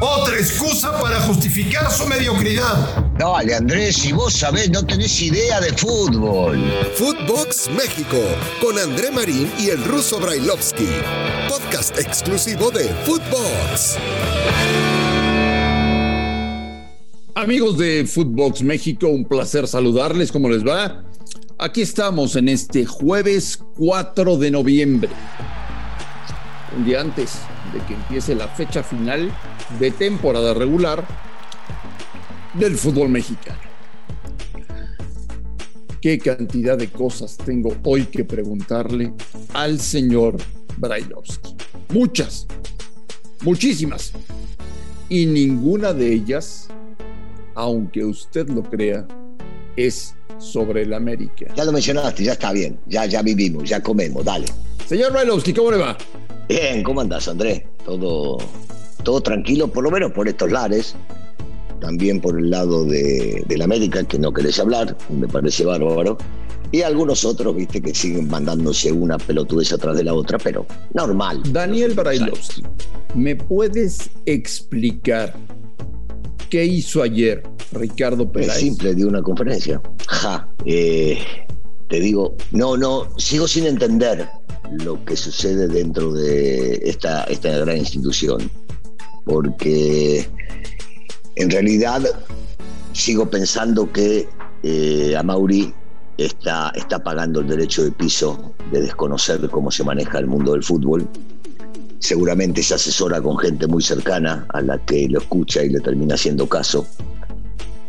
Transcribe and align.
Otra 0.00 0.36
excusa 0.36 0.98
para 0.98 1.20
justificar 1.20 1.90
su 1.90 2.06
mediocridad. 2.06 3.04
Dale, 3.18 3.54
Andrés, 3.54 3.96
si 3.96 4.12
vos 4.12 4.32
sabés, 4.32 4.70
no 4.70 4.84
tenés 4.84 5.20
idea 5.20 5.60
de 5.60 5.72
fútbol. 5.72 6.58
Footbox 6.94 7.68
México, 7.70 8.16
con 8.62 8.78
André 8.78 9.10
Marín 9.10 9.50
y 9.58 9.68
el 9.68 9.84
ruso 9.84 10.18
Brailovsky. 10.18 10.88
Podcast 11.48 11.98
exclusivo 11.98 12.70
de 12.70 12.84
Footbox. 13.04 13.98
Amigos 17.34 17.76
de 17.76 18.06
Footbox 18.06 18.62
México, 18.62 19.08
un 19.08 19.26
placer 19.26 19.68
saludarles. 19.68 20.32
¿Cómo 20.32 20.48
les 20.48 20.64
va? 20.64 21.04
Aquí 21.58 21.82
estamos 21.82 22.34
en 22.36 22.48
este 22.48 22.86
jueves 22.86 23.58
4 23.76 24.38
de 24.38 24.50
noviembre. 24.50 25.10
Un 26.76 26.84
día 26.84 27.00
antes 27.00 27.38
de 27.72 27.80
que 27.86 27.94
empiece 27.94 28.34
la 28.34 28.48
fecha 28.48 28.82
final 28.82 29.30
de 29.78 29.90
temporada 29.92 30.54
regular 30.54 31.06
del 32.54 32.76
fútbol 32.76 33.08
mexicano. 33.08 33.58
¿Qué 36.00 36.18
cantidad 36.18 36.76
de 36.76 36.88
cosas 36.88 37.36
tengo 37.36 37.76
hoy 37.84 38.06
que 38.06 38.24
preguntarle 38.24 39.12
al 39.54 39.80
señor 39.80 40.36
Brailovsky? 40.76 41.54
Muchas, 41.90 42.46
muchísimas. 43.42 44.12
Y 45.08 45.26
ninguna 45.26 45.92
de 45.92 46.12
ellas, 46.12 46.68
aunque 47.54 48.04
usted 48.04 48.48
lo 48.48 48.62
crea, 48.62 49.06
es 49.76 50.14
sobre 50.38 50.82
el 50.82 50.92
América. 50.92 51.46
Ya 51.56 51.64
lo 51.64 51.72
mencionaste, 51.72 52.24
ya 52.24 52.32
está 52.32 52.52
bien. 52.52 52.78
Ya, 52.86 53.06
ya 53.06 53.22
vivimos, 53.22 53.68
ya 53.68 53.82
comemos, 53.82 54.24
dale. 54.24 54.46
Señor 54.86 55.12
Brailovsky, 55.12 55.54
¿cómo 55.54 55.70
le 55.70 55.78
va? 55.78 55.96
Bien, 56.48 56.82
¿cómo 56.82 57.00
andás, 57.00 57.26
Andrés? 57.26 57.62
Todo, 57.84 58.38
todo 59.02 59.20
tranquilo, 59.20 59.68
por 59.68 59.84
lo 59.84 59.90
menos 59.90 60.12
por 60.12 60.28
estos 60.28 60.52
lares. 60.52 60.94
También 61.80 62.20
por 62.20 62.38
el 62.38 62.50
lado 62.50 62.84
de, 62.84 63.44
la 63.48 63.64
América, 63.64 64.04
que 64.04 64.18
no 64.18 64.32
querés 64.32 64.58
hablar, 64.58 64.96
me 65.08 65.26
parece 65.26 65.64
bárbaro. 65.64 66.18
Y 66.70 66.82
algunos 66.82 67.24
otros, 67.24 67.54
viste, 67.56 67.80
que 67.80 67.94
siguen 67.94 68.28
mandándose 68.28 68.90
una 68.92 69.16
pelotudez 69.16 69.72
atrás 69.72 69.96
de 69.96 70.04
la 70.04 70.14
otra, 70.14 70.38
pero 70.38 70.66
normal. 70.92 71.40
Daniel 71.50 71.94
Brailovsky, 71.94 72.62
¿me 73.14 73.36
puedes 73.36 74.10
explicar 74.26 75.34
qué 76.50 76.64
hizo 76.64 77.02
ayer 77.02 77.42
Ricardo 77.72 78.30
Peláez? 78.30 78.56
Es 78.56 78.60
simple, 78.60 78.94
de 78.94 79.04
una 79.04 79.22
conferencia. 79.22 79.80
Ja, 80.08 80.48
eh, 80.64 81.18
te 81.88 82.00
digo, 82.00 82.36
no, 82.50 82.76
no, 82.76 83.08
sigo 83.18 83.46
sin 83.46 83.66
entender 83.66 84.26
lo 84.70 85.04
que 85.04 85.16
sucede 85.16 85.68
dentro 85.68 86.12
de 86.12 86.80
esta, 86.84 87.24
esta 87.24 87.50
gran 87.58 87.76
institución. 87.76 88.50
Porque 89.24 90.28
en 91.36 91.50
realidad 91.50 92.02
sigo 92.92 93.28
pensando 93.28 93.90
que 93.92 94.28
eh, 94.62 95.14
a 95.16 95.22
Mauri 95.22 95.72
está, 96.18 96.70
está 96.76 97.02
pagando 97.02 97.40
el 97.40 97.48
derecho 97.48 97.84
de 97.84 97.92
piso 97.92 98.54
de 98.70 98.82
desconocer 98.82 99.48
cómo 99.50 99.70
se 99.70 99.84
maneja 99.84 100.18
el 100.18 100.26
mundo 100.26 100.52
del 100.52 100.62
fútbol. 100.62 101.08
Seguramente 101.98 102.62
se 102.62 102.74
asesora 102.74 103.20
con 103.20 103.38
gente 103.38 103.66
muy 103.66 103.82
cercana 103.82 104.46
a 104.50 104.60
la 104.60 104.78
que 104.84 105.08
lo 105.08 105.20
escucha 105.20 105.62
y 105.64 105.70
le 105.70 105.80
termina 105.80 106.14
haciendo 106.14 106.46
caso 106.48 106.86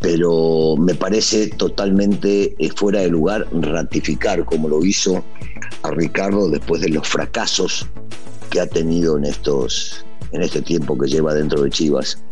pero 0.00 0.76
me 0.76 0.94
parece 0.94 1.48
totalmente 1.48 2.54
eh, 2.58 2.70
fuera 2.74 3.00
de 3.00 3.08
lugar 3.08 3.46
ratificar 3.52 4.44
como 4.44 4.68
lo 4.68 4.84
hizo 4.84 5.24
a 5.82 5.90
Ricardo 5.90 6.48
después 6.50 6.82
de 6.82 6.90
los 6.90 7.06
fracasos 7.08 7.86
que 8.50 8.60
ha 8.60 8.66
tenido 8.66 9.16
en 9.16 9.24
estos 9.24 10.04
en 10.32 10.42
este 10.42 10.60
tiempo 10.62 10.98
que 10.98 11.08
lleva 11.08 11.34
dentro 11.34 11.62
de 11.62 11.70
Chivas. 11.70 12.22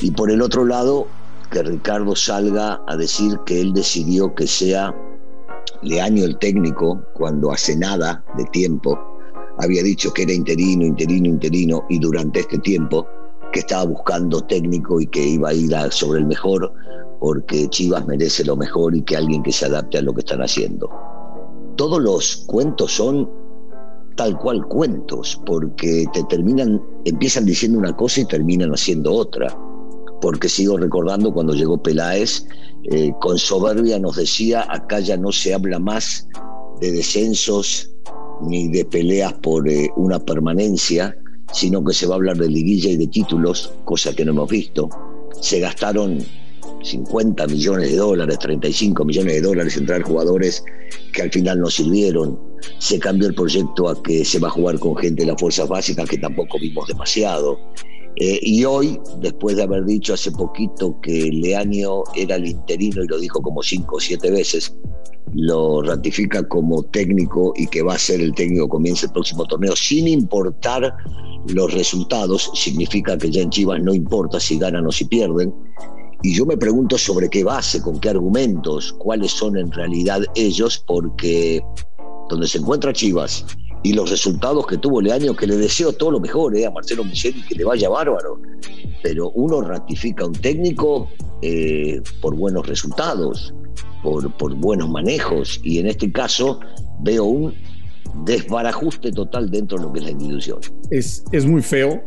Y 0.00 0.12
por 0.12 0.30
el 0.30 0.40
otro 0.40 0.64
lado, 0.64 1.08
que 1.50 1.62
Ricardo 1.62 2.16
salga 2.16 2.80
a 2.86 2.96
decir 2.96 3.38
que 3.44 3.60
él 3.60 3.72
decidió 3.72 4.34
que 4.34 4.46
sea 4.46 4.94
Leaño 5.82 6.24
el 6.24 6.38
técnico 6.38 7.02
cuando 7.14 7.52
hace 7.52 7.76
nada 7.76 8.24
de 8.36 8.44
tiempo 8.46 8.98
había 9.58 9.82
dicho 9.82 10.12
que 10.12 10.22
era 10.22 10.32
interino, 10.32 10.84
interino, 10.84 11.28
interino 11.28 11.84
y 11.88 11.98
durante 11.98 12.40
este 12.40 12.58
tiempo 12.58 13.06
que 13.54 13.60
estaba 13.60 13.84
buscando 13.84 14.40
técnico 14.42 15.00
y 15.00 15.06
que 15.06 15.24
iba 15.24 15.50
a 15.50 15.54
ir 15.54 15.72
sobre 15.90 16.18
el 16.18 16.26
mejor 16.26 16.74
porque 17.20 17.68
Chivas 17.70 18.04
merece 18.06 18.44
lo 18.44 18.56
mejor 18.56 18.94
y 18.94 19.02
que 19.02 19.16
alguien 19.16 19.42
que 19.42 19.52
se 19.52 19.66
adapte 19.66 19.98
a 19.98 20.02
lo 20.02 20.12
que 20.12 20.20
están 20.20 20.42
haciendo. 20.42 20.90
Todos 21.76 22.02
los 22.02 22.44
cuentos 22.46 22.92
son 22.92 23.30
tal 24.16 24.36
cual 24.38 24.66
cuentos, 24.66 25.40
porque 25.46 26.04
te 26.12 26.22
terminan, 26.24 26.82
empiezan 27.04 27.46
diciendo 27.46 27.78
una 27.78 27.96
cosa 27.96 28.20
y 28.20 28.24
terminan 28.26 28.72
haciendo 28.72 29.12
otra. 29.12 29.56
Porque 30.20 30.48
sigo 30.48 30.76
recordando 30.76 31.32
cuando 31.32 31.54
llegó 31.54 31.82
Peláez, 31.82 32.44
eh, 32.90 33.12
con 33.20 33.38
soberbia 33.38 33.98
nos 33.98 34.16
decía, 34.16 34.66
acá 34.68 35.00
ya 35.00 35.16
no 35.16 35.32
se 35.32 35.54
habla 35.54 35.78
más 35.78 36.28
de 36.80 36.92
descensos 36.92 37.90
ni 38.42 38.68
de 38.68 38.84
peleas 38.84 39.32
por 39.34 39.68
eh, 39.68 39.90
una 39.96 40.18
permanencia, 40.18 41.16
sino 41.52 41.84
que 41.84 41.94
se 41.94 42.06
va 42.06 42.14
a 42.14 42.16
hablar 42.16 42.36
de 42.36 42.48
liguilla 42.48 42.90
y 42.90 42.96
de 42.96 43.06
títulos, 43.06 43.72
cosa 43.84 44.14
que 44.14 44.24
no 44.24 44.32
hemos 44.32 44.50
visto. 44.50 44.88
Se 45.40 45.60
gastaron 45.60 46.18
50 46.82 47.46
millones 47.46 47.90
de 47.90 47.96
dólares, 47.96 48.38
35 48.38 49.04
millones 49.04 49.34
de 49.34 49.40
dólares 49.40 49.76
en 49.76 49.86
traer 49.86 50.02
jugadores 50.02 50.64
que 51.12 51.22
al 51.22 51.30
final 51.30 51.60
no 51.60 51.70
sirvieron. 51.70 52.38
Se 52.78 52.98
cambió 52.98 53.28
el 53.28 53.34
proyecto 53.34 53.88
a 53.88 54.02
que 54.02 54.24
se 54.24 54.38
va 54.38 54.48
a 54.48 54.52
jugar 54.52 54.78
con 54.78 54.96
gente 54.96 55.22
de 55.22 55.32
las 55.32 55.40
fuerzas 55.40 55.68
básicas 55.68 56.08
que 56.08 56.18
tampoco 56.18 56.58
vimos 56.58 56.86
demasiado. 56.88 57.58
Eh, 58.16 58.38
y 58.42 58.64
hoy, 58.64 59.00
después 59.20 59.56
de 59.56 59.64
haber 59.64 59.84
dicho 59.84 60.14
hace 60.14 60.30
poquito 60.30 61.00
que 61.00 61.30
Leaño 61.32 62.04
era 62.14 62.36
el 62.36 62.46
interino 62.46 63.02
y 63.02 63.08
lo 63.08 63.18
dijo 63.18 63.42
como 63.42 63.62
cinco 63.62 63.96
o 63.96 64.00
siete 64.00 64.30
veces, 64.30 64.76
lo 65.32 65.82
ratifica 65.82 66.46
como 66.46 66.84
técnico 66.84 67.52
y 67.56 67.66
que 67.66 67.82
va 67.82 67.94
a 67.94 67.98
ser 67.98 68.20
el 68.20 68.34
técnico 68.34 68.68
comienza 68.68 69.06
el 69.06 69.12
próximo 69.12 69.44
torneo 69.46 69.74
sin 69.74 70.06
importar 70.06 70.96
los 71.48 71.74
resultados, 71.74 72.50
significa 72.54 73.18
que 73.18 73.30
ya 73.30 73.42
en 73.42 73.50
Chivas 73.50 73.82
no 73.82 73.92
importa 73.92 74.38
si 74.38 74.58
ganan 74.58 74.86
o 74.86 74.92
si 74.92 75.04
pierden, 75.06 75.52
y 76.22 76.34
yo 76.34 76.46
me 76.46 76.56
pregunto 76.56 76.96
sobre 76.96 77.28
qué 77.28 77.44
base, 77.44 77.82
con 77.82 78.00
qué 78.00 78.08
argumentos, 78.08 78.94
cuáles 78.94 79.32
son 79.32 79.58
en 79.58 79.70
realidad 79.70 80.22
ellos, 80.34 80.82
porque 80.86 81.62
donde 82.30 82.46
se 82.46 82.58
encuentra 82.58 82.94
Chivas 82.94 83.44
y 83.84 83.92
los 83.92 84.10
resultados 84.10 84.66
que 84.66 84.78
tuvo 84.78 85.00
Leaño, 85.00 85.36
que 85.36 85.46
le 85.46 85.56
deseo 85.56 85.92
todo 85.92 86.12
lo 86.12 86.18
mejor 86.18 86.56
eh, 86.56 86.66
a 86.66 86.70
Marcelo 86.70 87.04
Micheli, 87.04 87.42
que 87.42 87.54
le 87.54 87.64
vaya 87.64 87.90
bárbaro, 87.90 88.40
pero 89.02 89.30
uno 89.32 89.60
ratifica 89.60 90.24
a 90.24 90.28
un 90.28 90.32
técnico 90.32 91.10
eh, 91.42 92.00
por 92.22 92.34
buenos 92.34 92.66
resultados, 92.66 93.54
por, 94.02 94.34
por 94.38 94.54
buenos 94.54 94.88
manejos, 94.88 95.60
y 95.62 95.78
en 95.78 95.86
este 95.86 96.10
caso 96.10 96.60
veo 97.00 97.24
un 97.24 97.54
desbarajuste 98.24 99.12
total 99.12 99.50
dentro 99.50 99.76
de 99.76 99.84
lo 99.84 99.92
que 99.92 99.98
es 99.98 100.04
la 100.06 100.10
institución. 100.12 100.60
Es, 100.90 101.22
es 101.30 101.44
muy 101.44 101.60
feo 101.60 102.02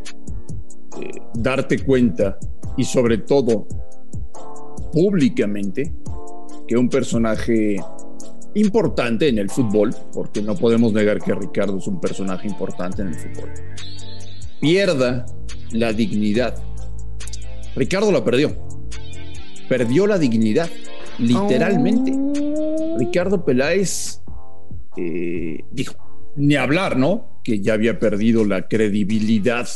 eh, 1.00 1.20
darte 1.34 1.78
cuenta 1.78 2.38
y 2.76 2.82
sobre 2.82 3.18
todo 3.18 3.68
públicamente 4.92 5.94
que 6.66 6.76
un 6.76 6.88
personaje 6.88 7.76
importante 8.60 9.28
en 9.28 9.38
el 9.38 9.50
fútbol, 9.50 9.94
porque 10.12 10.42
no 10.42 10.54
podemos 10.54 10.92
negar 10.92 11.20
que 11.20 11.34
Ricardo 11.34 11.78
es 11.78 11.86
un 11.86 12.00
personaje 12.00 12.48
importante 12.48 13.02
en 13.02 13.08
el 13.08 13.14
fútbol, 13.14 13.50
pierda 14.60 15.26
la 15.72 15.92
dignidad. 15.92 16.62
Ricardo 17.76 18.10
la 18.12 18.24
perdió. 18.24 18.56
Perdió 19.68 20.06
la 20.06 20.18
dignidad, 20.18 20.68
literalmente. 21.18 22.12
Ricardo 22.98 23.44
Peláez 23.44 24.20
eh, 24.96 25.64
dijo, 25.70 25.94
ni 26.36 26.56
hablar, 26.56 26.96
¿no? 26.96 27.40
Que 27.44 27.60
ya 27.60 27.74
había 27.74 27.98
perdido 27.98 28.44
la 28.44 28.66
credibilidad 28.68 29.68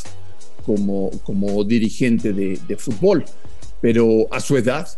como, 0.64 1.10
como 1.25 1.62
dirigente 1.64 2.32
de, 2.32 2.58
de 2.67 2.76
fútbol. 2.76 3.25
Pero 3.81 4.26
a 4.31 4.40
su 4.40 4.56
edad, 4.56 4.88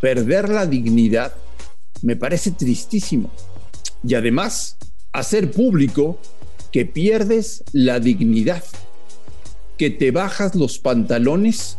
perder 0.00 0.48
la 0.48 0.66
dignidad 0.66 1.32
me 2.02 2.16
parece 2.16 2.50
tristísimo. 2.50 3.30
Y 4.04 4.14
además, 4.14 4.76
hacer 5.12 5.50
público 5.50 6.18
que 6.70 6.86
pierdes 6.86 7.64
la 7.72 8.00
dignidad, 8.00 8.64
que 9.78 9.90
te 9.90 10.10
bajas 10.10 10.54
los 10.54 10.78
pantalones 10.78 11.76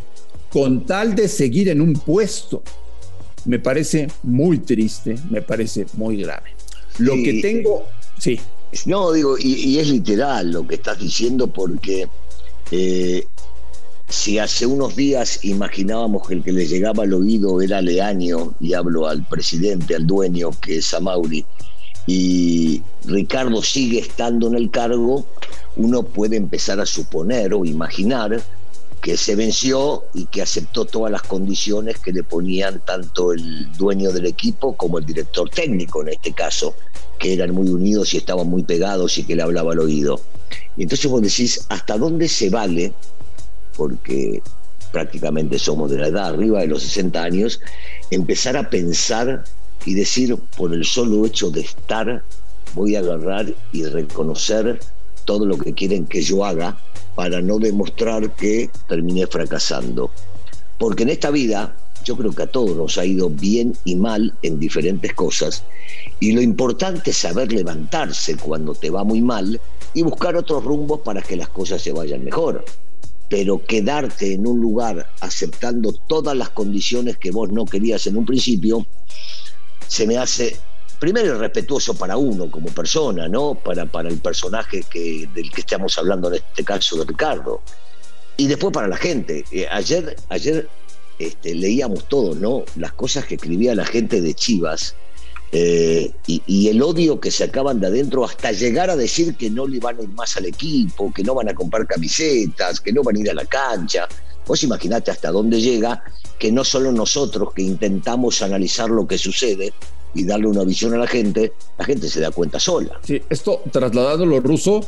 con 0.52 0.86
tal 0.86 1.16
de 1.16 1.28
seguir 1.28 1.70
en 1.70 1.82
un 1.82 1.94
puesto, 1.94 2.64
me 3.46 3.60
parece 3.60 4.08
muy 4.24 4.60
triste, 4.60 5.16
me 5.30 5.42
parece 5.42 5.86
muy 5.94 6.18
grave. 6.18 6.52
Lo 7.00 7.16
que 7.16 7.42
tengo, 7.42 7.86
sí. 8.20 8.40
No, 8.86 9.12
digo, 9.12 9.36
y, 9.38 9.78
es 9.78 9.90
literal 9.90 10.52
lo 10.52 10.66
que 10.66 10.76
estás 10.76 11.00
diciendo 11.00 11.48
porque 11.48 12.08
eh, 12.72 13.26
si 14.14 14.38
hace 14.38 14.68
unos 14.68 14.96
días 14.96 15.44
imaginábamos 15.44 16.28
que 16.28 16.36
el 16.36 16.44
que 16.44 16.52
le 16.52 16.68
llegaba 16.68 17.04
al 17.04 17.16
oído 17.16 17.62
era 17.62 17.82
Leaño, 17.82 18.54
y 18.60 18.76
hablo 18.76 19.08
al 19.08 19.26
presidente, 19.26 19.96
al 19.96 20.06
dueño, 20.06 20.52
que 20.62 20.78
es 20.78 20.94
Amauri, 20.94 21.44
y 22.06 22.84
Ricardo 23.06 23.64
sigue 23.64 24.00
estando 24.00 24.48
en 24.48 24.56
el 24.56 24.70
cargo, 24.70 25.26
uno 25.78 26.04
puede 26.04 26.38
empezar 26.38 26.80
a 26.80 26.86
suponer 26.86 27.56
o 27.56 27.66
imaginar 27.66 28.40
que 29.02 29.18
se 29.18 29.36
venció 29.36 30.06
y 30.14 30.26
que 30.28 30.44
aceptó 30.44 30.86
todas 30.86 31.12
las 31.12 31.24
condiciones 31.24 31.98
que 31.98 32.14
le 32.14 32.24
ponían 32.24 32.82
tanto 32.86 33.34
el 33.34 33.72
dueño 33.74 34.12
del 34.12 34.28
equipo 34.28 34.78
como 34.78 35.00
el 35.00 35.08
director 35.08 35.50
técnico 35.50 36.04
en 36.04 36.10
este 36.10 36.34
caso, 36.34 36.76
que 37.18 37.34
eran 37.34 37.52
muy 37.52 37.68
unidos 37.68 38.14
y 38.14 38.18
estaban 38.18 38.48
muy 38.48 38.62
pegados 38.62 39.18
y 39.18 39.24
que 39.24 39.36
le 39.36 39.42
hablaba 39.42 39.72
al 39.72 39.80
oído. 39.80 40.22
Y 40.78 40.84
entonces 40.84 41.10
vos 41.10 41.22
decís, 41.22 41.66
¿hasta 41.70 41.98
dónde 41.98 42.28
se 42.28 42.52
vale? 42.52 42.94
Porque 43.76 44.42
prácticamente 44.92 45.58
somos 45.58 45.90
de 45.92 45.98
la 45.98 46.08
edad 46.08 46.28
arriba 46.28 46.62
de 46.62 46.68
los 46.68 46.84
60 46.84 47.22
años, 47.22 47.60
empezar 48.12 48.56
a 48.58 48.70
pensar 48.70 49.44
y 49.86 49.96
decir, 49.96 50.38
por 50.56 50.74
el 50.74 50.86
solo 50.86 51.26
hecho 51.26 51.50
de 51.50 51.62
estar, 51.62 52.24
voy 52.74 52.96
a 52.96 53.00
agarrar 53.00 53.54
y 53.72 53.86
reconocer 53.86 54.80
todo 55.26 55.46
lo 55.46 55.58
que 55.58 55.74
quieren 55.74 56.06
que 56.06 56.22
yo 56.22 56.46
haga 56.46 56.78
para 57.16 57.42
no 57.42 57.60
demostrar 57.60 58.36
que 58.36 58.70
terminé 58.88 59.28
fracasando. 59.28 60.12
Porque 60.78 61.04
en 61.04 61.10
esta 61.10 61.32
vida 61.32 61.76
yo 62.04 62.18
creo 62.18 62.34
que 62.34 62.44
a 62.44 62.48
todos 62.48 62.76
nos 62.76 62.98
ha 62.98 63.06
ido 63.06 63.30
bien 63.30 63.76
y 63.86 63.96
mal 63.96 64.34
en 64.42 64.60
diferentes 64.60 65.14
cosas 65.14 65.64
y 66.20 66.32
lo 66.32 66.42
importante 66.42 67.12
es 67.12 67.18
saber 67.18 67.52
levantarse 67.52 68.36
cuando 68.38 68.74
te 68.74 68.90
va 68.90 69.04
muy 69.04 69.22
mal 69.22 69.60
y 69.94 70.02
buscar 70.02 70.36
otros 70.36 70.64
rumbos 70.64 71.02
para 71.02 71.22
que 71.22 71.36
las 71.36 71.50
cosas 71.50 71.82
se 71.82 71.92
vayan 71.92 72.24
mejor. 72.24 72.64
Pero 73.34 73.66
quedarte 73.66 74.36
en 74.36 74.46
un 74.46 74.62
lugar 74.62 75.10
aceptando 75.20 75.92
todas 75.92 76.38
las 76.38 76.50
condiciones 76.50 77.18
que 77.18 77.32
vos 77.32 77.52
no 77.52 77.66
querías 77.66 78.06
en 78.06 78.16
un 78.16 78.28
principio, 78.28 78.86
se 79.88 80.06
me 80.06 80.20
hace 80.20 80.56
primero 81.00 81.40
respetuoso 81.40 81.96
para 81.96 82.16
uno 82.16 82.52
como 82.52 82.68
persona, 82.68 83.28
¿no? 83.28 83.56
Para, 83.56 83.88
para 83.88 84.10
el 84.10 84.20
personaje 84.20 84.84
que, 84.88 85.28
del 85.34 85.50
que 85.50 85.62
estamos 85.62 85.98
hablando 85.98 86.28
en 86.28 86.36
este 86.36 86.64
caso 86.64 86.96
de 86.98 87.06
Ricardo. 87.06 87.64
Y 88.38 88.46
después 88.46 88.72
para 88.72 88.88
la 88.88 88.98
gente. 88.98 89.44
Eh, 89.52 89.66
ayer, 89.68 90.16
ayer 90.30 90.70
este, 91.18 91.56
leíamos 91.56 92.08
todos, 92.08 92.38
¿no? 92.38 92.66
Las 92.76 92.94
cosas 92.94 93.26
que 93.26 93.34
escribía 93.34 93.74
la 93.74 93.86
gente 93.86 94.22
de 94.22 94.36
Chivas 94.36 94.96
eh, 95.56 96.12
y, 96.26 96.68
el 96.68 96.82
odio 96.82 97.20
que 97.20 97.30
se 97.30 97.44
acaban 97.44 97.80
de 97.80 97.86
adentro 97.86 98.26
hasta 98.26 98.52
llegar 98.52 98.90
a 98.90 98.96
decir 98.96 99.36
que 99.36 99.52
no 99.52 99.68
le 99.68 99.80
van 99.80 100.00
a 100.00 100.02
ir 100.02 100.10
más 100.10 100.36
al 100.36 100.48
equipo, 100.48 101.14
que 101.14 101.24
no 101.24 101.36
van 101.36 101.48
a 101.48 101.54
comprar 101.54 101.86
camisetas, 101.86 102.82
que 102.82 102.92
no 102.92 103.04
van 103.04 103.18
a 103.18 103.20
ir 103.20 103.30
a 103.30 103.36
la 103.36 103.46
cancha. 103.46 104.08
Vos 104.48 104.64
imaginate 104.64 105.12
hasta 105.12 105.30
dónde 105.30 105.62
llega 105.62 106.04
que 106.40 106.52
no 106.52 106.64
solo 106.64 106.92
nosotros 106.92 107.54
que 107.54 107.62
intentamos 107.62 108.42
analizar 108.42 108.90
lo 108.90 109.06
que 109.06 109.20
sucede 109.20 109.74
y 110.16 110.24
darle 110.26 110.48
una 110.48 110.64
visión 110.64 110.92
a 110.96 110.98
la 110.98 111.06
gente, 111.06 111.54
la 111.78 111.86
gente 111.86 112.10
se 112.10 112.20
da 112.20 112.32
cuenta 112.32 112.60
sola. 112.60 113.00
Sí, 113.04 113.22
esto 113.30 113.62
trasladándolo 113.72 114.40
ruso 114.40 114.82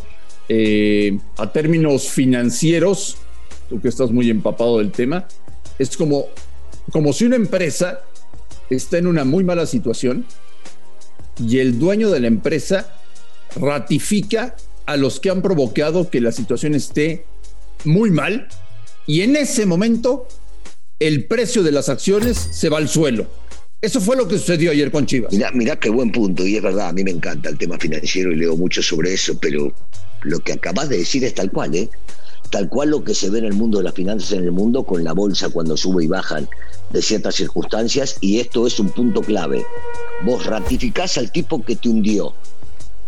eh, 0.50 1.16
a 1.38 1.52
términos 1.52 2.10
financieros, 2.10 3.18
tú 3.70 3.80
que 3.80 3.90
estás 3.90 4.10
muy 4.10 4.32
empapado 4.32 4.80
del 4.80 4.92
tema, 4.92 5.28
es 5.78 5.96
como, 5.96 6.26
como 6.92 7.14
si 7.14 7.26
una 7.26 7.36
empresa 7.36 8.00
está 8.72 8.98
en 8.98 9.06
una 9.06 9.26
muy 9.26 9.44
mala 9.44 9.68
situación 9.68 10.26
y 11.40 11.60
el 11.60 11.80
dueño 11.80 12.10
de 12.10 12.20
la 12.20 12.28
empresa 12.28 12.94
ratifica 13.56 14.56
a 14.86 14.98
los 14.98 15.20
que 15.20 15.30
han 15.30 15.42
provocado 15.42 16.10
que 16.10 16.22
la 16.22 16.32
situación 16.32 16.76
esté 16.76 17.26
muy 17.84 18.12
mal 18.12 18.48
y 19.08 19.22
en 19.22 19.36
ese 19.36 19.66
momento 19.66 20.28
el 21.00 21.26
precio 21.26 21.64
de 21.64 21.72
las 21.72 21.90
acciones 21.90 22.38
se 22.38 22.70
va 22.70 22.78
al 22.78 22.90
suelo. 22.90 23.28
Eso 23.82 24.02
fue 24.02 24.16
lo 24.16 24.28
que 24.28 24.38
sucedió 24.38 24.72
ayer 24.72 24.90
con 24.90 25.06
Chivas. 25.06 25.32
Mira, 25.32 25.52
mira 25.52 25.76
qué 25.76 25.90
buen 25.90 26.12
punto, 26.12 26.48
y 26.48 26.56
es 26.56 26.64
verdad, 26.64 26.90
a 26.90 26.94
mí 26.94 27.04
me 27.04 27.12
encanta 27.12 27.50
el 27.50 27.58
tema 27.58 27.78
financiero 27.78 28.32
y 28.32 28.36
leo 28.36 28.56
mucho 28.56 28.82
sobre 28.82 29.14
eso, 29.14 29.38
pero 29.40 29.72
lo 30.24 30.40
que 30.40 30.54
acabas 30.54 30.90
de 30.90 30.98
decir 30.98 31.24
es 31.24 31.36
tal 31.36 31.52
cual, 31.52 31.76
¿eh? 31.76 31.90
Tal 32.50 32.70
cual 32.70 32.90
lo 32.90 33.04
que 33.04 33.14
se 33.14 33.30
ve 33.30 33.40
en 33.40 33.46
el 33.46 33.54
mundo 33.54 33.80
de 33.80 33.86
las 33.86 33.94
finanzas 33.94 34.32
en 34.34 34.44
el 34.44 34.52
mundo 34.52 34.84
con 34.84 35.04
la 35.04 35.14
bolsa 35.14 35.50
cuando 35.50 35.76
sube 35.76 36.06
y 36.06 36.08
bajan 36.08 36.48
de 36.90 37.02
ciertas 37.02 37.36
circunstancias, 37.36 38.18
y 38.22 38.40
esto 38.40 38.68
es 38.68 38.80
un 38.80 38.90
punto 38.90 39.22
clave. 39.22 39.66
Vos 40.24 40.46
ratificás 40.46 41.18
al 41.18 41.32
tipo 41.32 41.64
que 41.64 41.76
te 41.76 41.90
hundió. 41.90 42.34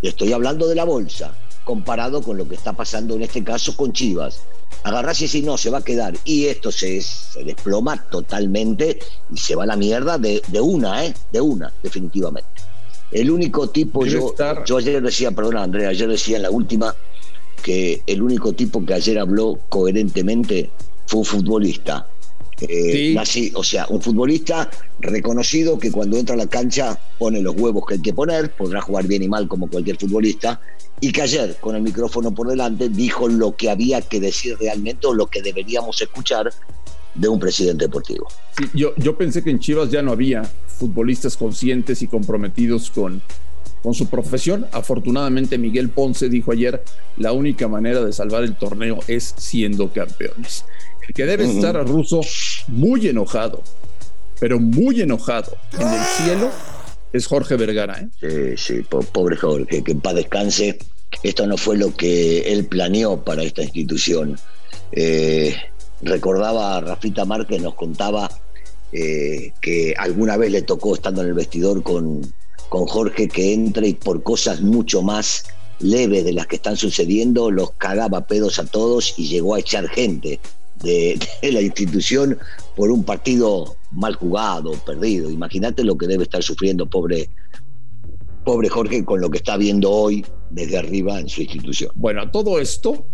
Estoy 0.01 0.33
hablando 0.33 0.67
de 0.67 0.75
la 0.75 0.83
bolsa, 0.83 1.33
comparado 1.63 2.21
con 2.21 2.37
lo 2.37 2.47
que 2.47 2.55
está 2.55 2.73
pasando 2.73 3.15
en 3.15 3.21
este 3.23 3.43
caso 3.43 3.75
con 3.75 3.93
Chivas 3.93 4.41
agarrás 4.83 5.21
y 5.21 5.25
decís, 5.25 5.43
no, 5.43 5.57
se 5.57 5.69
va 5.69 5.79
a 5.79 5.83
quedar. 5.83 6.13
Y 6.25 6.45
esto 6.45 6.71
se, 6.71 7.01
se 7.01 7.43
desploma 7.43 8.01
totalmente 8.09 8.99
y 9.33 9.37
se 9.37 9.55
va 9.55 9.63
a 9.63 9.67
la 9.67 9.75
mierda 9.75 10.17
de, 10.17 10.41
una, 10.61 11.05
¿eh? 11.05 11.13
De 11.31 11.41
una, 11.41 11.71
definitivamente. 11.83 12.49
El 13.11 13.31
único 13.31 13.69
tipo, 13.69 14.05
yo, 14.05 14.33
yo 14.65 14.77
ayer 14.77 15.01
decía, 15.01 15.31
perdona 15.31 15.63
Andrea, 15.63 15.89
ayer 15.89 16.09
decía 16.09 16.37
en 16.37 16.43
la 16.43 16.49
última 16.49 16.93
que 17.67 18.01
el 18.07 18.21
único 18.21 18.53
tipo 18.53 18.85
que 18.85 18.93
ayer 18.93 19.19
habló 19.19 19.59
coherentemente 19.67 20.69
fue 21.05 21.19
un 21.19 21.25
futbolista. 21.25 22.07
Eh, 22.61 23.13
o 23.55 23.63
sea, 23.63 23.87
un 23.89 24.01
futbolista 24.01 24.71
reconocido 25.01 25.77
que 25.77 25.91
cuando 25.91 26.15
entra 26.15 26.35
a 26.35 26.37
la 26.37 26.47
cancha 26.47 26.97
pone 27.19 27.41
los 27.41 27.57
huevos 27.57 27.85
que 27.85 27.95
hay 27.95 28.01
que 28.01 28.13
poner, 28.13 28.51
podrá 28.55 28.79
jugar 28.79 29.05
bien 29.05 29.23
y 29.23 29.27
mal 29.27 29.49
como 29.49 29.69
cualquier 29.69 29.97
futbolista, 29.97 30.61
y 31.01 31.11
que 31.11 31.23
ayer, 31.23 31.57
con 31.59 31.75
el 31.75 31.81
micrófono 31.81 32.33
por 32.33 32.47
delante, 32.47 32.87
dijo 32.87 33.27
lo 33.27 33.57
que 33.57 33.69
había 33.69 33.99
que 33.99 34.21
decir 34.21 34.55
realmente 34.57 35.05
o 35.05 35.13
lo 35.13 35.27
que 35.27 35.41
deberíamos 35.41 36.01
escuchar 36.01 36.53
de 37.15 37.27
un 37.27 37.37
presidente 37.37 37.83
deportivo. 37.83 38.29
yo, 38.73 38.95
yo 38.95 39.17
pensé 39.17 39.43
que 39.43 39.49
en 39.49 39.59
Chivas 39.59 39.91
ya 39.91 40.01
no 40.01 40.13
había 40.13 40.49
futbolistas 40.67 41.35
conscientes 41.35 42.01
y 42.01 42.07
comprometidos 42.07 42.89
con, 42.91 43.21
con 43.81 43.93
su 43.93 44.07
profesión. 44.07 44.67
Afortunadamente 44.71 45.57
Miguel 45.57 45.89
Ponce 45.89 46.29
dijo 46.29 46.51
ayer, 46.51 46.83
la 47.17 47.31
única 47.31 47.67
manera 47.67 48.03
de 48.03 48.13
salvar 48.13 48.43
el 48.43 48.55
torneo 48.55 48.99
es 49.07 49.33
siendo 49.37 49.91
campeones. 49.91 50.65
El 51.07 51.13
que 51.13 51.25
debe 51.25 51.45
estar 51.45 51.77
a 51.77 51.83
Russo 51.83 52.21
muy 52.67 53.07
enojado, 53.07 53.63
pero 54.39 54.59
muy 54.59 55.01
enojado 55.01 55.57
en 55.73 55.87
el 55.87 56.03
cielo 56.17 56.51
es 57.13 57.27
Jorge 57.27 57.55
Vergara. 57.55 57.99
¿eh? 58.21 58.55
Sí, 58.57 58.75
sí, 58.75 58.85
pobre 59.11 59.37
Jorge, 59.37 59.83
que 59.83 59.91
en 59.91 60.01
paz 60.01 60.15
descanse. 60.15 60.77
Esto 61.23 61.47
no 61.47 61.57
fue 61.57 61.77
lo 61.77 61.95
que 61.95 62.39
él 62.51 62.65
planeó 62.65 63.23
para 63.23 63.43
esta 63.43 63.63
institución. 63.63 64.37
Eh, 64.91 65.55
recordaba 66.01 66.77
a 66.77 66.81
Rafita 66.81 67.25
Márquez, 67.25 67.61
nos 67.61 67.75
contaba 67.75 68.29
eh, 68.91 69.53
que 69.61 69.95
alguna 69.97 70.37
vez 70.37 70.51
le 70.51 70.61
tocó 70.61 70.93
estando 70.93 71.21
en 71.21 71.29
el 71.29 71.33
vestidor 71.33 71.83
con, 71.83 72.21
con 72.69 72.85
Jorge 72.85 73.27
que 73.27 73.53
entre 73.53 73.89
y 73.89 73.93
por 73.93 74.23
cosas 74.23 74.61
mucho 74.61 75.01
más 75.01 75.45
leves 75.79 76.25
de 76.25 76.33
las 76.33 76.47
que 76.47 76.55
están 76.55 76.75
sucediendo 76.75 77.51
los 77.51 77.71
cagaba 77.71 78.25
pedos 78.25 78.59
a 78.59 78.65
todos 78.65 79.13
y 79.17 79.27
llegó 79.27 79.55
a 79.55 79.59
echar 79.59 79.87
gente 79.87 80.39
de, 80.83 81.19
la 81.51 81.61
institución 81.61 82.37
por 82.75 82.91
un 82.91 83.03
partido 83.03 83.75
mal 83.91 84.15
jugado, 84.15 84.73
perdido. 84.85 85.29
Imagínate 85.29 85.83
lo 85.83 85.97
que 85.97 86.07
debe 86.07 86.23
estar 86.23 86.43
sufriendo 86.43 86.87
pobre, 86.87 87.29
pobre 88.43 88.69
Jorge 88.69 89.03
con 89.05 89.21
lo 89.21 89.29
que 89.29 89.37
está 89.37 89.57
viendo 89.57 89.91
hoy 89.91 90.25
desde 90.49 90.77
arriba 90.77 91.19
en 91.19 91.29
su 91.29 91.41
institución. 91.41 91.91
Bueno, 91.95 92.29
todo 92.31 92.59
esto, 92.59 93.05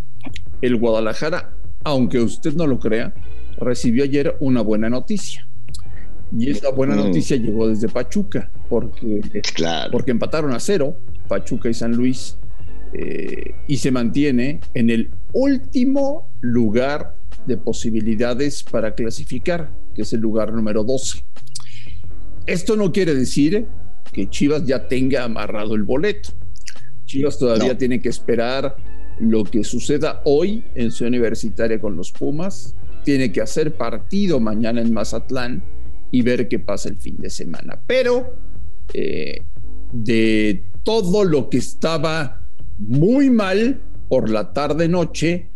el 0.61 0.77
Guadalajara, 0.77 1.53
aunque 1.83 2.19
usted 2.19 2.53
no 2.53 2.67
lo 2.67 2.79
crea, 2.79 3.13
recibió 3.57 4.03
ayer 4.03 4.35
una 4.39 4.61
buena 4.61 4.89
noticia. 4.89 5.47
Y 6.35 6.49
esa 6.49 6.71
buena 6.71 6.95
mm. 6.95 6.99
noticia 6.99 7.37
llegó 7.37 7.67
desde 7.67 7.87
Pachuca, 7.87 8.49
porque, 8.69 9.21
porque 9.91 10.11
empataron 10.11 10.51
a 10.53 10.59
cero, 10.59 10.97
Pachuca 11.27 11.69
y 11.69 11.73
San 11.73 11.95
Luis, 11.95 12.37
eh, 12.93 13.53
y 13.67 13.77
se 13.77 13.91
mantiene 13.91 14.59
en 14.73 14.89
el 14.89 15.11
último 15.31 16.29
lugar 16.41 17.15
de 17.45 17.57
posibilidades 17.57 18.63
para 18.63 18.95
clasificar, 18.95 19.71
que 19.93 20.03
es 20.03 20.13
el 20.13 20.21
lugar 20.21 20.53
número 20.53 20.83
12. 20.83 21.23
Esto 22.45 22.75
no 22.75 22.91
quiere 22.91 23.15
decir 23.15 23.67
que 24.11 24.29
Chivas 24.29 24.65
ya 24.65 24.87
tenga 24.87 25.23
amarrado 25.23 25.75
el 25.75 25.83
boleto. 25.83 26.29
Chivas 27.05 27.37
todavía 27.37 27.77
tiene 27.77 28.01
que 28.01 28.09
esperar 28.09 28.75
lo 29.19 29.43
que 29.43 29.63
suceda 29.63 30.21
hoy 30.25 30.63
en 30.75 30.91
su 30.91 31.05
universitaria 31.05 31.79
con 31.79 31.95
los 31.95 32.11
Pumas. 32.11 32.75
Tiene 33.03 33.31
que 33.31 33.41
hacer 33.41 33.75
partido 33.75 34.39
mañana 34.39 34.81
en 34.81 34.93
Mazatlán 34.93 35.63
y 36.13 36.21
ver 36.21 36.47
qué 36.47 36.59
pasa 36.59 36.89
el 36.89 36.97
fin 36.97 37.17
de 37.17 37.31
semana. 37.31 37.81
Pero 37.87 38.35
eh, 38.93 39.41
de 39.91 40.63
todo 40.83 41.23
lo 41.23 41.49
que 41.49 41.57
estaba 41.57 42.39
muy 42.77 43.31
mal 43.31 43.81
por 44.09 44.29
la 44.29 44.53
tarde-noche, 44.53 45.49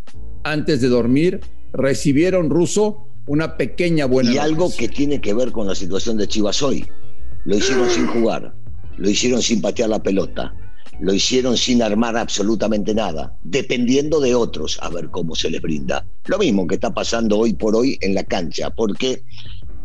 antes 0.43 0.81
de 0.81 0.87
dormir, 0.87 1.41
recibieron 1.73 2.49
ruso 2.49 3.07
una 3.27 3.55
pequeña 3.55 4.07
buena. 4.07 4.33
Y 4.33 4.37
algo 4.39 4.75
que 4.75 4.89
tiene 4.89 5.21
que 5.21 5.35
ver 5.35 5.51
con 5.51 5.67
la 5.67 5.75
situación 5.75 6.17
de 6.17 6.27
Chivas 6.27 6.63
hoy. 6.63 6.87
Lo 7.45 7.55
hicieron 7.55 7.87
sin 7.91 8.07
jugar, 8.07 8.55
lo 8.97 9.09
hicieron 9.09 9.43
sin 9.43 9.61
patear 9.61 9.89
la 9.89 10.01
pelota, 10.01 10.55
lo 10.99 11.13
hicieron 11.13 11.55
sin 11.55 11.83
armar 11.83 12.17
absolutamente 12.17 12.95
nada, 12.95 13.37
dependiendo 13.43 14.19
de 14.19 14.33
otros 14.33 14.79
a 14.81 14.89
ver 14.89 15.09
cómo 15.11 15.35
se 15.35 15.51
les 15.51 15.61
brinda. 15.61 16.03
Lo 16.25 16.39
mismo 16.39 16.65
que 16.65 16.75
está 16.75 16.91
pasando 16.91 17.37
hoy 17.37 17.53
por 17.53 17.75
hoy 17.75 17.99
en 18.01 18.15
la 18.15 18.23
cancha, 18.23 18.71
porque 18.71 19.21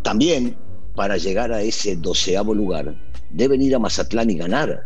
también 0.02 0.56
para 0.94 1.16
llegar 1.16 1.52
a 1.52 1.62
ese 1.62 1.96
doceavo 1.96 2.54
lugar 2.54 2.94
deben 3.30 3.62
ir 3.62 3.74
a 3.74 3.78
Mazatlán 3.78 4.30
y 4.30 4.36
ganar. 4.36 4.84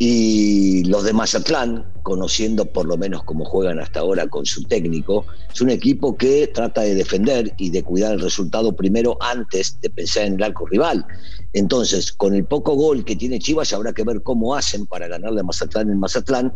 Y 0.00 0.84
los 0.84 1.02
de 1.02 1.12
Mazatlán, 1.12 1.84
conociendo 2.04 2.64
por 2.66 2.86
lo 2.86 2.96
menos 2.96 3.24
cómo 3.24 3.44
juegan 3.44 3.80
hasta 3.80 3.98
ahora 3.98 4.28
con 4.28 4.46
su 4.46 4.62
técnico, 4.62 5.26
es 5.52 5.60
un 5.60 5.70
equipo 5.70 6.16
que 6.16 6.46
trata 6.54 6.82
de 6.82 6.94
defender 6.94 7.52
y 7.58 7.70
de 7.70 7.82
cuidar 7.82 8.12
el 8.12 8.20
resultado 8.20 8.76
primero 8.76 9.18
antes 9.20 9.80
de 9.80 9.90
pensar 9.90 10.26
en 10.26 10.34
el 10.34 10.42
arco 10.44 10.66
rival. 10.66 11.04
Entonces, 11.52 12.12
con 12.12 12.32
el 12.36 12.44
poco 12.44 12.74
gol 12.74 13.04
que 13.04 13.16
tiene 13.16 13.40
Chivas, 13.40 13.72
habrá 13.72 13.92
que 13.92 14.04
ver 14.04 14.22
cómo 14.22 14.54
hacen 14.54 14.86
para 14.86 15.08
ganarle 15.08 15.40
a 15.40 15.44
Mazatlán 15.44 15.90
en 15.90 15.98
Mazatlán 15.98 16.52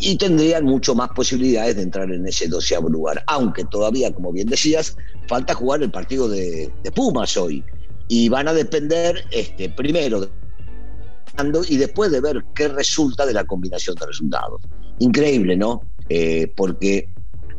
y 0.00 0.16
tendrían 0.16 0.64
mucho 0.64 0.94
más 0.94 1.10
posibilidades 1.10 1.76
de 1.76 1.82
entrar 1.82 2.10
en 2.10 2.26
ese 2.26 2.48
doceavo 2.48 2.88
lugar. 2.88 3.22
Aunque 3.26 3.64
todavía, 3.64 4.12
como 4.12 4.32
bien 4.32 4.48
decías, 4.48 4.96
falta 5.26 5.54
jugar 5.54 5.82
el 5.82 5.90
partido 5.90 6.28
de, 6.28 6.72
Pumas 6.94 7.36
hoy. 7.36 7.64
Y 8.08 8.28
van 8.28 8.48
a 8.48 8.54
depender, 8.54 9.24
este, 9.30 9.68
primero, 9.68 10.20
de 10.20 10.28
y 11.68 11.76
después 11.76 12.10
de 12.10 12.20
ver 12.20 12.44
qué 12.54 12.68
resulta 12.68 13.24
de 13.24 13.32
la 13.32 13.44
combinación 13.44 13.94
de 13.96 14.06
resultados. 14.06 14.60
Increíble, 14.98 15.56
¿no? 15.56 15.82
Eh, 16.08 16.52
porque 16.56 17.08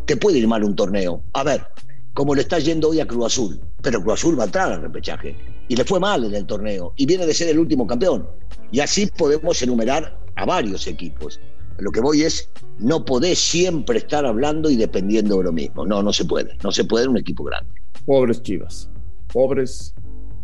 te 0.06 0.18
puede 0.18 0.40
ir 0.40 0.48
mal 0.48 0.64
un 0.64 0.76
torneo. 0.76 1.24
A 1.34 1.44
ver, 1.44 1.66
como 2.14 2.36
le 2.36 2.42
está 2.42 2.60
yendo 2.60 2.90
hoy 2.90 3.00
a 3.00 3.08
Cruz 3.08 3.28
Azul, 3.28 3.62
pero 3.82 4.02
Cruz 4.02 4.16
Azul 4.16 4.38
va 4.38 4.44
a 4.44 4.46
entrar 4.48 4.72
al 4.74 4.82
repechaje 4.82 5.36
y 5.68 5.76
le 5.76 5.86
fue 5.86 6.00
mal 6.00 6.26
en 6.26 6.36
el 6.36 6.46
torneo 6.46 6.94
y 6.98 7.06
viene 7.06 7.26
de 7.26 7.34
ser 7.34 7.48
el 7.48 7.60
último 7.60 7.88
campeón. 7.88 8.28
Y 8.72 8.82
así 8.82 9.06
podemos 9.06 9.62
enumerar 9.62 10.20
a 10.36 10.46
varios 10.46 10.88
equipos. 10.88 11.40
Lo 11.82 11.92
que 11.92 12.02
voy 12.02 12.24
es, 12.24 12.50
no 12.80 13.06
podés 13.06 13.40
siempre 13.40 14.00
estar 14.00 14.26
hablando 14.26 14.70
y 14.70 14.76
dependiendo 14.76 15.38
de 15.38 15.44
lo 15.46 15.52
mismo. 15.52 15.86
No, 15.86 16.04
no 16.04 16.14
se 16.14 16.26
puede. 16.26 16.58
No 16.64 16.72
se 16.72 16.84
puede 16.86 17.06
en 17.06 17.12
un 17.12 17.18
equipo 17.18 17.44
grande. 17.44 17.72
Pobres 18.06 18.42
Chivas. 18.42 18.90
Pobres 19.32 19.94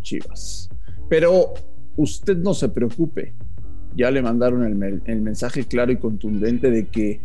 Chivas. 0.02 0.70
Pero 1.10 1.54
usted 1.98 2.38
no 2.38 2.54
se 2.54 2.70
preocupe. 2.70 3.34
Ya 3.96 4.12
le 4.12 4.22
mandaron 4.22 4.64
el, 4.64 5.22
mensaje 5.22 5.66
claro 5.66 5.92
y 5.92 5.98
contundente 5.98 6.70
de 6.70 6.88
que 6.88 7.22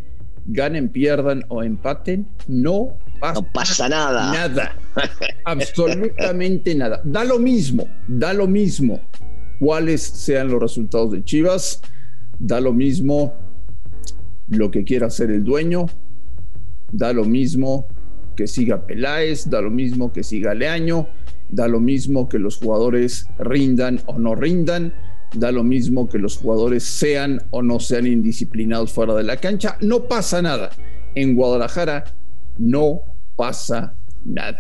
ganen, 0.47 0.89
pierdan 0.89 1.45
o 1.49 1.63
empaten, 1.63 2.27
no 2.47 2.97
pasa, 3.19 3.41
no 3.41 3.53
pasa 3.53 3.89
nada. 3.89 4.33
Nada. 4.33 4.77
Absolutamente 5.45 6.75
nada. 6.75 7.01
Da 7.05 7.25
lo 7.25 7.39
mismo, 7.39 7.89
da 8.07 8.33
lo 8.33 8.47
mismo 8.47 9.01
cuáles 9.59 10.01
sean 10.03 10.49
los 10.49 10.61
resultados 10.61 11.11
de 11.13 11.25
Chivas, 11.25 11.83
da 12.39 12.61
lo 12.61 12.73
mismo 12.73 13.35
lo 14.51 14.71
que 14.71 14.85
quiera 14.85 15.07
hacer 15.07 15.31
el 15.31 15.45
dueño, 15.45 15.87
da 16.93 17.13
lo 17.13 17.25
mismo 17.25 17.87
que 18.37 18.47
siga 18.47 18.87
Peláez, 18.87 19.49
da 19.49 19.61
lo 19.61 19.71
mismo 19.71 20.13
que 20.13 20.23
siga 20.23 20.55
Leaño, 20.55 21.09
da 21.49 21.69
lo 21.69 21.81
mismo 21.81 22.29
que 22.29 22.39
los 22.39 22.57
jugadores 22.57 23.27
rindan 23.39 24.01
o 24.07 24.19
no 24.19 24.35
rindan, 24.35 24.95
da 25.35 25.53
lo 25.53 25.63
mismo 25.63 26.09
que 26.09 26.19
los 26.19 26.39
jugadores 26.39 26.85
sean 26.85 27.43
o 27.51 27.63
no 27.63 27.81
sean 27.81 28.07
indisciplinados 28.07 28.93
fuera 28.93 29.15
de 29.15 29.23
la 29.23 29.37
cancha, 29.37 29.77
no 29.81 30.05
pasa 30.05 30.43
nada. 30.43 30.71
En 31.15 31.35
Guadalajara 31.35 32.05
no 32.59 33.01
pasa 33.37 33.95
nada. 34.25 34.59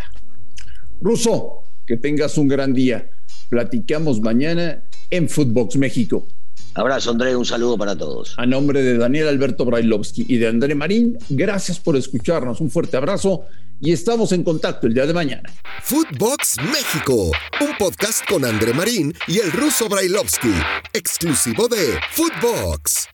Ruso, 1.00 1.64
que 1.86 1.96
tengas 1.96 2.38
un 2.38 2.48
gran 2.48 2.72
día. 2.72 3.10
Platicamos 3.48 4.20
mañana 4.20 4.82
en 5.10 5.28
Footbox 5.28 5.76
México. 5.76 6.26
Abrazo, 6.74 7.10
André, 7.10 7.34
un 7.34 7.44
saludo 7.44 7.76
para 7.76 7.96
todos. 7.96 8.34
A 8.36 8.46
nombre 8.46 8.82
de 8.82 8.96
Daniel 8.96 9.28
Alberto 9.28 9.64
Brailovsky 9.64 10.26
y 10.28 10.38
de 10.38 10.48
André 10.48 10.74
Marín, 10.74 11.18
gracias 11.28 11.80
por 11.80 11.96
escucharnos. 11.96 12.60
Un 12.60 12.70
fuerte 12.70 12.96
abrazo 12.96 13.44
y 13.80 13.92
estamos 13.92 14.30
en 14.32 14.44
contacto 14.44 14.86
el 14.86 14.94
día 14.94 15.06
de 15.06 15.14
mañana. 15.14 15.50
Footbox 15.82 16.56
México, 16.62 17.32
un 17.60 17.76
podcast 17.78 18.24
con 18.28 18.44
André 18.44 18.72
Marín 18.72 19.12
y 19.26 19.38
el 19.38 19.50
ruso 19.50 19.88
Brailovsky, 19.88 20.52
exclusivo 20.92 21.66
de 21.66 21.98
Footbox. 22.12 23.08